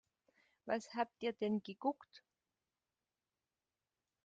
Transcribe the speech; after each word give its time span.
Was 0.65 0.95
habt 0.95 1.21
ihr 1.21 1.31
denn 1.31 1.61
geguckt? 1.61 2.23